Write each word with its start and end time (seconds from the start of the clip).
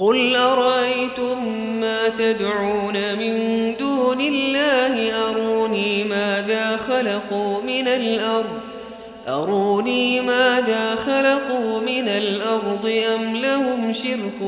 قل 0.00 0.36
أرأيتم 0.36 1.48
ما 1.80 2.08
تدعون 2.08 3.18
من 3.18 3.36
دون 3.76 4.20
الله 4.20 5.30
أروني 5.30 6.04
ماذا 6.04 6.76
خلقوا 6.76 7.62
من 7.62 7.88
الأرض 7.88 8.60
أروني 9.28 10.20
ماذا 10.20 10.94
خلقوا 10.96 11.80
من 11.80 12.08
الأرض 12.08 12.86
أم 13.14 13.36
لهم 13.36 13.92
شرك 13.92 14.38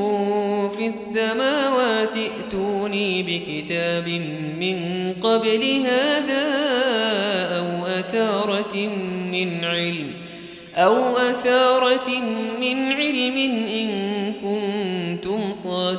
في 0.78 0.86
السماوات 0.86 2.16
ائتوني 2.16 3.22
بكتاب 3.22 4.08
من 4.60 4.76
قبل 5.22 5.84
هذا 5.86 6.42
أو 7.58 7.86
أثارة 7.86 8.76
من 9.32 9.64
علم 9.64 10.12
أو 10.76 11.16
أثارة 11.16 12.10
من 12.60 12.92
علم 12.92 13.38
إن 13.66 14.01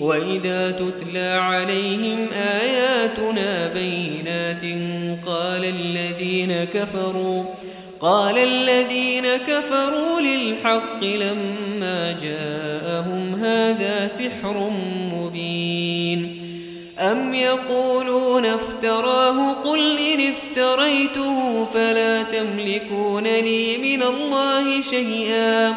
وإذا 0.00 0.70
تتلى 0.70 1.28
عليهم 1.28 2.28
آياتنا 2.32 3.72
بينات 3.74 4.62
قال 5.26 5.64
الذين 5.64 6.64
كفروا 6.74 7.44
قال 8.00 8.38
الذين 8.38 9.22
كفروا 9.36 10.20
للحق 10.20 11.04
لما 11.04 12.12
جاءهم 12.22 13.44
هذا 13.44 14.06
سحر 14.06 14.70
مبين 15.14 16.38
أم 16.98 17.34
يقولون 17.34 18.46
افتراه 18.46 19.52
قل 19.52 19.98
إن 19.98 20.32
افتريته 20.32 21.64
فلا 21.66 22.22
تملكون 22.22 23.24
لي 23.24 23.78
من 23.78 24.02
الله 24.02 24.80
شيئا 24.80 25.74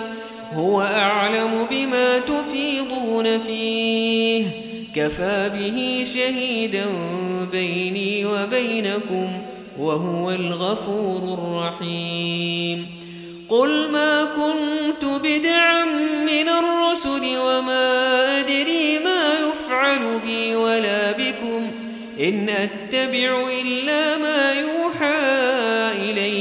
هو 0.56 0.82
أعلم 0.82 1.68
بما 1.72 2.20
تفيضون 2.20 3.38
فيه 3.38 4.44
كفى 4.96 5.52
به 5.54 6.06
شهيدا 6.14 6.86
بيني 7.52 8.26
وبينكم 8.26 9.28
وهو 9.80 10.32
الغفور 10.32 11.22
الرحيم 11.38 12.88
قل 13.50 13.90
ما 13.92 14.28
كنت 14.36 15.22
بدعا 15.28 15.86
من 16.26 16.50
الرسل 16.50 17.38
وما 17.38 17.92
أدري 18.40 19.00
ما 19.04 19.34
يفعل 19.50 20.20
بي 20.20 20.56
ولا 20.56 21.12
بكم 21.12 21.72
إن 22.20 22.50
أتبع 22.50 23.50
إلا 23.62 24.18
ما 24.18 24.54
يوحى 24.54 25.20
إليه 26.12 26.41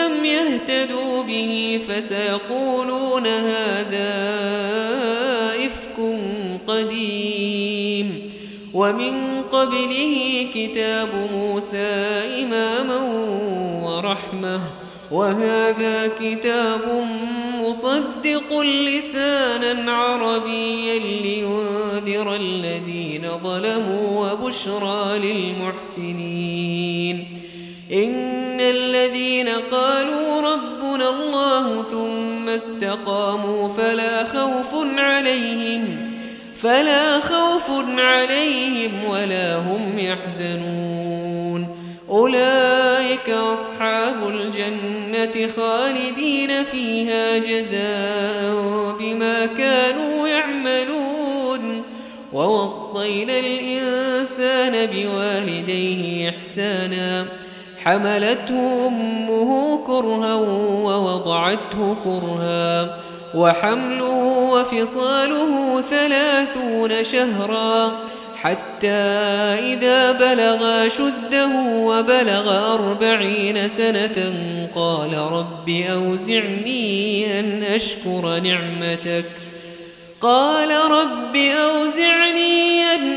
اهتدوا 0.69 1.23
به 1.23 1.81
فسيقولون 1.89 3.27
هذا 3.27 4.35
إفك 5.65 6.19
قديم 6.67 8.31
ومن 8.73 9.41
قبله 9.41 10.45
كتاب 10.55 11.09
موسى 11.33 11.89
إماما 12.41 12.99
ورحمة 13.85 14.61
وهذا 15.11 16.11
كتاب 16.21 17.05
مصدق 17.61 18.59
لسانا 18.61 19.91
عربيا 19.91 20.99
لينذر 20.99 22.35
الذين 22.35 23.27
ظلموا 23.43 24.31
وبشرى 24.31 25.19
للمحسنين 25.19 27.27
إن 27.93 28.59
الذين 28.59 29.47
قالوا 29.71 30.20
استقاموا 32.55 33.69
فلا 33.69 34.23
خوف 34.23 34.89
عليهم 34.97 36.11
فلا 36.57 37.19
خوف 37.19 37.65
عليهم 37.97 39.03
ولا 39.09 39.55
هم 39.57 39.99
يحزنون 39.99 41.67
أولئك 42.09 43.29
أصحاب 43.29 44.27
الجنة 44.27 45.47
خالدين 45.57 46.63
فيها 46.71 47.37
جزاء 47.37 48.93
بما 48.99 49.45
كانوا 49.45 50.27
يعملون 50.27 51.83
ووصينا 52.33 53.33
الإنسان 53.39 54.85
بوالديه 54.87 56.29
إحساناً 56.29 57.25
حملته 57.85 58.87
أمه 58.87 59.79
كرها 59.87 60.35
ووضعته 60.83 61.95
كرها 62.03 62.97
وحمله 63.35 64.49
وفصاله 64.51 65.81
ثلاثون 65.81 67.03
شهرا 67.03 67.91
حتى 68.35 69.11
إذا 69.63 70.11
بلغ 70.11 70.87
شده 70.89 71.47
وبلغ 71.69 72.73
أربعين 72.73 73.67
سنة 73.67 74.33
قال 74.75 75.17
رب 75.17 75.69
أوزعني 75.69 77.39
أن 77.39 77.63
أشكر 77.63 78.39
نعمتك 78.43 79.25
قال 80.21 80.69
رب 80.91 81.35
أوزعني 81.35 82.80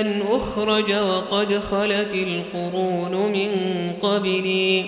أن 0.00 0.22
أخرج 0.30 0.92
وقد 0.92 1.58
خلت 1.58 2.14
القرون 2.14 3.32
من 3.32 3.50
قبلي 4.02 4.84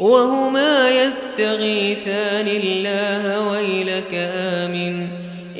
وهما 0.00 0.90
يستغيثان 0.90 2.46
الله 2.48 3.50
ويلك 3.50 4.10
آمن 4.34 5.08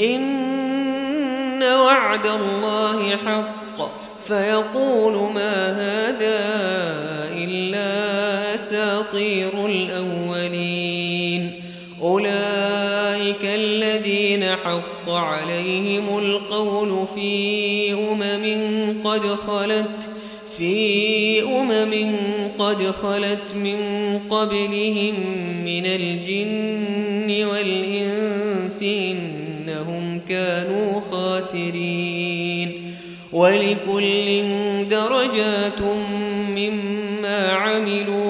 إن 0.01 1.63
وعد 1.63 2.27
الله 2.27 3.17
حق 3.17 3.91
فيقول 4.27 5.13
ما 5.33 5.71
هذا 5.73 6.41
إلا 7.35 7.85
أساطير 8.55 9.67
الأولين 9.67 11.63
أولئك 12.03 13.45
الذين 13.45 14.45
حق 14.65 15.11
عليهم 15.13 16.19
القول 16.19 17.07
فيه 17.15 17.64
قد 19.15 19.27
خلت 19.27 20.09
في 20.57 21.43
أمم 21.43 21.93
قد 22.59 22.83
خلت 22.91 23.55
من 23.55 23.77
قبلهم 24.31 25.15
من 25.65 25.87
الجن 25.87 27.45
والإنس 27.47 28.83
إنهم 28.83 30.21
كانوا 30.29 31.01
خاسرين 31.01 32.95
ولكل 33.33 34.45
درجات 34.91 35.81
مما 36.51 37.49
عملوا 37.51 38.24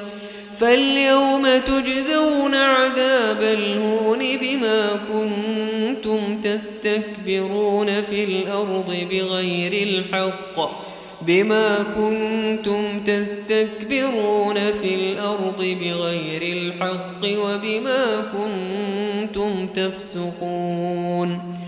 فاليوم 0.56 1.46
تجزون 1.66 2.54
عذاب 2.54 3.42
الهون 3.42 4.18
بما 4.18 4.88
كنتم 5.12 6.40
تستكبرون 6.40 8.02
في 8.02 8.24
الأرض 8.24 8.96
بغير 9.10 9.72
الحق 9.86 10.82
بما 11.26 11.78
كنتم 11.96 13.00
تستكبرون 13.04 14.54
في 14.72 14.94
الأرض 14.94 15.58
بغير 15.58 16.42
الحق 16.56 17.22
وبما 17.24 18.06
كنتم 18.32 19.66
تفسقون 19.66 21.61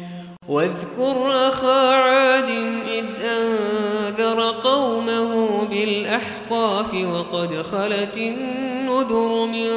واذكر 0.49 1.49
أخا 1.49 1.91
عاد 1.95 2.49
إذ 2.89 3.05
أنذر 3.25 4.51
قومه 4.51 5.59
بالأحقاف 5.65 6.95
وقد 6.95 7.63
خلت 7.63 8.17
النذر 8.17 9.47
من 9.47 9.69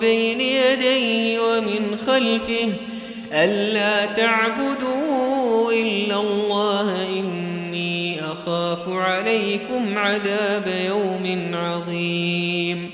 بين 0.00 0.40
يديه 0.40 1.40
ومن 1.40 1.96
خلفه 2.06 2.72
ألا 3.32 4.06
تعبدوا 4.06 5.72
إلا 5.72 6.16
الله 6.20 7.06
إني 7.08 8.20
أخاف 8.24 8.88
عليكم 8.88 9.98
عذاب 9.98 10.64
يوم 10.86 11.50
عظيم 11.54 12.90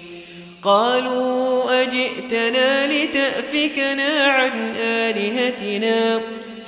قالوا 0.62 1.66
أجئتنا 1.82 2.86
لتأفكنا 2.86 4.24
عن 4.24 4.76
آلهتنا 4.76 6.12
قالوا 6.14 6.22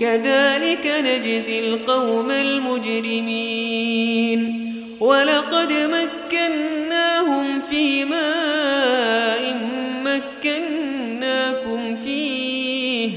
كذلك 0.00 0.86
نجزي 1.04 1.60
القوم 1.60 2.30
المجرمين 2.30 4.62
ولقد 5.00 5.72
مكناهم 6.30 7.60
في 7.60 8.04
ماء 8.04 9.56
مكناكم 10.44 11.96
فيه 11.96 13.10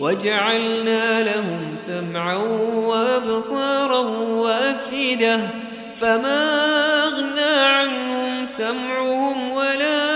وجعلنا 0.00 1.22
لهم 1.22 1.76
سمعا 1.76 2.34
وابصارا 2.74 3.98
وافئده 4.28 5.40
فما 6.00 6.62
اغنى 7.04 7.60
عنهم 7.64 8.44
سمعهم 8.44 9.50
ولا 9.52 10.06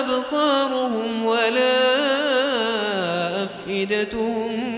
ابصارهم 0.00 1.24
ولا 1.26 1.94
افئدتهم 3.44 4.77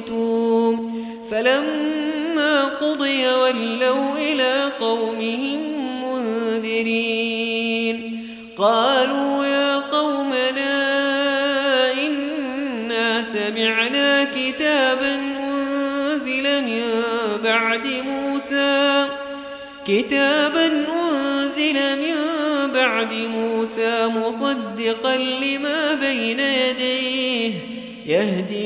تنصتون 0.00 1.04
فلما 1.30 2.64
قضي 2.64 3.26
ولوا 3.28 4.16
إلى 4.18 4.72
قومهم 4.80 5.60
منذرين 6.04 8.26
قالوا 8.58 9.44
يا 9.46 9.76
قومنا 9.76 10.76
إنا 11.92 13.22
سمعنا 13.22 14.24
كتابا 14.24 15.14
أنزل 15.44 16.42
من 16.62 16.82
بعد 17.44 17.86
موسى 17.86 19.06
كتابا 19.88 20.66
أنزل 21.02 21.74
من 21.96 22.16
بعد 22.74 23.12
موسى 23.12 24.06
مصدقا 24.06 25.16
لما 25.16 25.94
بين 25.94 26.40
يديه 26.40 27.50
يهدي 28.06 28.65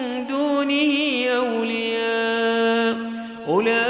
دونه 0.71 0.95
أولياء 1.31 2.95
أولئك 3.49 3.81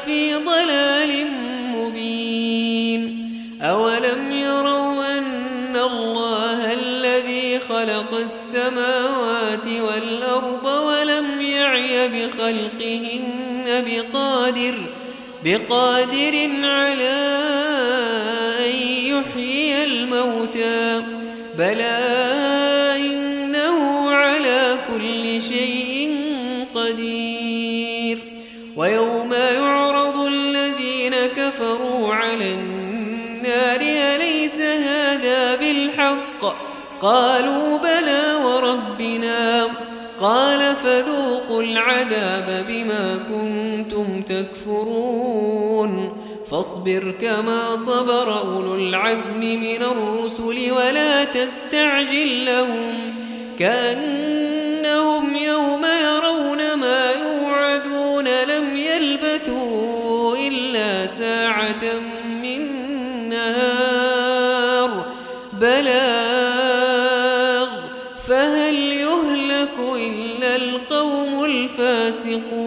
في 0.00 0.34
ضلال 0.34 1.26
مبين 1.68 3.30
أولم 3.62 4.30
يروا 4.32 5.18
أن 5.18 5.76
الله 5.76 6.72
الذي 6.72 7.58
خلق 7.58 8.14
السماوات 8.18 9.66
والأرض 9.66 10.66
ولم 10.66 11.40
يعي 11.40 12.08
بخلقهن 12.08 13.64
بقادر 13.86 14.74
بقادر 15.44 16.48
على 16.62 17.38
أن 18.60 18.74
يحيي 18.86 19.84
الموتى 19.84 21.02
بلى 21.58 21.98
على 32.40 32.54
النار 32.54 33.80
أليس 33.80 34.60
هذا 34.60 35.56
بالحق 35.56 36.56
قالوا 37.02 37.78
بلى 37.78 38.34
وربنا 38.44 39.66
قال 40.20 40.76
فذوقوا 40.76 41.62
العذاب 41.62 42.64
بما 42.68 43.18
كنتم 43.32 44.22
تكفرون 44.22 46.16
فاصبر 46.50 47.14
كما 47.22 47.76
صبر 47.76 48.38
أولو 48.40 48.74
العزم 48.74 49.40
من 49.40 49.82
الرسل 49.82 50.72
ولا 50.72 51.24
تستعجل 51.24 52.46
لهم 52.46 53.14
كأنهم 53.58 55.36
يوم 55.36 55.82
يرون 56.02 56.74
ما 56.74 57.10
يوعدون 57.10 58.24
لم 58.24 58.76
يلبثوا 58.76 60.36
إلا 60.36 61.06
ساعة 61.06 61.39
ينفقون 72.30 72.59